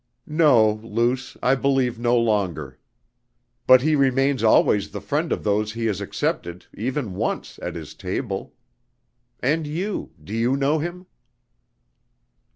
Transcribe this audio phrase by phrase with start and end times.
[0.25, 2.79] "No, Luce, I believe no longer.
[3.67, 7.93] But he remains always the friend of those he has accepted, even once, at his
[7.93, 8.55] table.
[9.41, 11.05] And you, do you know him?"